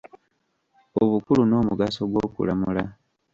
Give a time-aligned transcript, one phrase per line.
[1.01, 2.83] Obukulu n'omugaso gw'okulamula.